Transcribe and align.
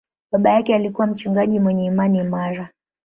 Baba 0.31 0.49
yake 0.49 0.75
alikuwa 0.75 1.07
mchungaji 1.07 1.59
mwenye 1.59 1.85
imani 1.85 2.19
imara. 2.19 2.69